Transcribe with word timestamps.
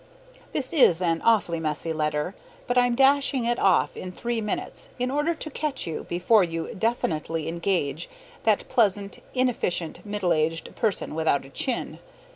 This 0.51 0.73
is 0.73 0.99
an 0.99 1.21
awfully 1.21 1.59
messy 1.59 1.93
letter, 1.93 2.33
but 2.65 2.75
I'm 2.75 2.95
dashing 2.95 3.45
it 3.45 3.59
off 3.59 3.95
in 3.95 4.11
three 4.11 4.41
minutes 4.41 4.89
in 4.97 5.11
order 5.11 5.35
to 5.35 5.51
catch 5.51 5.85
you 5.85 6.05
before 6.05 6.43
you 6.43 6.73
definitely 6.73 7.47
engage 7.47 8.09
that 8.41 8.67
pleasant, 8.67 9.19
inefficient 9.35 10.03
middle 10.03 10.33
aged 10.33 10.75
person 10.75 11.13
without 11.13 11.45
a 11.45 11.49
chin. 11.51 11.99